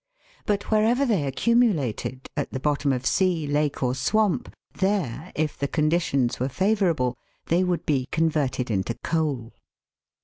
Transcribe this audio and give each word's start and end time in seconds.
But 0.47 0.71
wherever 0.71 1.05
they 1.05 1.25
accumulated 1.25 2.27
at 2.35 2.49
the 2.49 2.59
bottom 2.59 2.91
of 2.91 3.05
sea, 3.05 3.45
lake, 3.45 3.83
or 3.83 3.93
swamp 3.93 4.51
there, 4.73 5.31
if 5.35 5.55
the 5.55 5.67
conditions 5.67 6.39
were 6.39 6.49
favourable, 6.49 7.19
they 7.45 7.63
would 7.63 7.85
be 7.85 8.07
converted 8.09 8.71
into 8.71 8.95
coal. 9.03 9.53